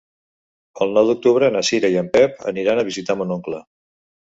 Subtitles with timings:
[0.85, 3.67] El nou d'octubre na Cira i en Pep aniran a visitar mon oncle.